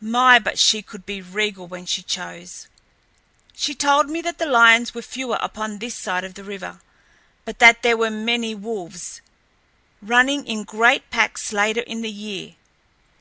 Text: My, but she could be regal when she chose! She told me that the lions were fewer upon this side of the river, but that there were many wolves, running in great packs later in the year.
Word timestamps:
My, 0.00 0.38
but 0.38 0.60
she 0.60 0.80
could 0.80 1.04
be 1.04 1.20
regal 1.20 1.66
when 1.66 1.86
she 1.86 2.04
chose! 2.04 2.68
She 3.52 3.74
told 3.74 4.08
me 4.08 4.20
that 4.20 4.38
the 4.38 4.46
lions 4.46 4.94
were 4.94 5.02
fewer 5.02 5.38
upon 5.40 5.78
this 5.80 5.96
side 5.96 6.22
of 6.22 6.34
the 6.34 6.44
river, 6.44 6.80
but 7.44 7.58
that 7.58 7.82
there 7.82 7.96
were 7.96 8.08
many 8.08 8.54
wolves, 8.54 9.20
running 10.00 10.46
in 10.46 10.62
great 10.62 11.10
packs 11.10 11.52
later 11.52 11.80
in 11.80 12.00
the 12.00 12.12
year. 12.12 12.54